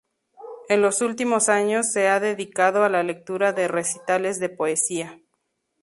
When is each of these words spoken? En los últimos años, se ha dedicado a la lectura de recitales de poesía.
En 0.67 0.81
los 0.81 1.03
últimos 1.03 1.47
años, 1.47 1.91
se 1.91 2.07
ha 2.07 2.19
dedicado 2.19 2.83
a 2.83 2.89
la 2.89 3.03
lectura 3.03 3.53
de 3.53 3.67
recitales 3.67 4.39
de 4.39 4.49
poesía. 4.49 5.19